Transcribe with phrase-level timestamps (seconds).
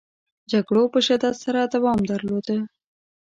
[0.51, 2.57] جګړو په شدت سره دوام درلوده.